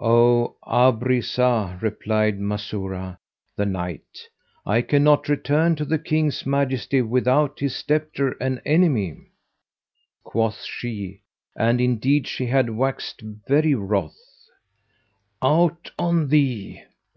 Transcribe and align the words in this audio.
"O 0.00 0.56
Abrízah," 0.66 1.80
replied 1.80 2.40
Masurah, 2.40 3.16
the 3.56 3.64
Knight, 3.64 4.28
"I 4.66 4.82
cannot 4.82 5.28
return 5.28 5.76
to 5.76 5.84
the 5.84 6.00
King's 6.00 6.44
majesty 6.44 7.00
without 7.00 7.60
his 7.60 7.80
debtor 7.84 8.32
and 8.40 8.60
enemy." 8.66 9.28
Quoth 10.24 10.64
she 10.64 11.22
(and 11.54 11.80
indeed 11.80 12.26
she 12.26 12.46
had 12.46 12.70
waxed 12.70 13.20
very 13.46 13.76
wroth), 13.76 14.18
"Out 15.40 15.92
on 15.96 16.26
thee! 16.26 16.82